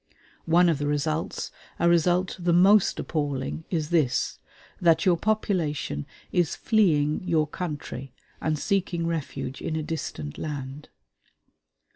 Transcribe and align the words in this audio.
One 0.47 0.67
of 0.67 0.79
the 0.79 0.87
results 0.87 1.51
a 1.77 1.87
result 1.87 2.35
the 2.39 2.53
most 2.53 2.99
appalling 2.99 3.65
is 3.69 3.91
this, 3.91 4.39
that 4.81 5.05
your 5.05 5.15
population 5.15 6.07
is 6.31 6.55
fleeing 6.55 7.21
your 7.23 7.45
country 7.45 8.11
and 8.41 8.57
seeking 8.57 9.05
refuge 9.05 9.61
in 9.61 9.75
a 9.75 9.83
distant 9.83 10.39
land. 10.39 10.89